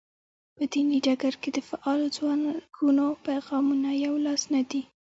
په 0.55 0.63
دیني 0.71 0.97
ډګر 1.05 1.33
کې 1.41 1.49
د 1.53 1.59
فعالو 1.69 2.07
ځواکونو 2.17 3.05
پیغامونه 3.25 3.89
یو 4.05 4.13
لاس 4.25 4.41
نه 4.53 4.61
دي. 4.69 4.81